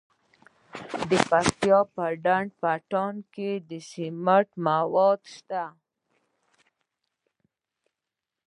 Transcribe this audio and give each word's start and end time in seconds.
د 1.09 1.11
پکتیا 1.29 1.79
په 1.93 2.03
ډنډ 2.23 2.49
پټان 2.61 3.15
کې 3.33 3.51
د 3.69 3.71
سمنټو 3.89 4.57
مواد 4.65 5.19
شته. 5.33 5.63